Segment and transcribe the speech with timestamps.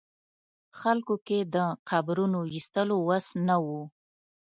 [0.79, 1.57] خلکو کې د
[1.89, 3.67] قبرونو ویستلو وس نه و.